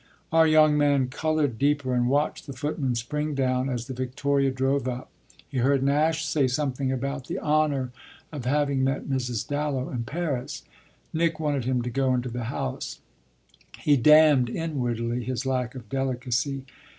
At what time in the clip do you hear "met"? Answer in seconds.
8.83-9.05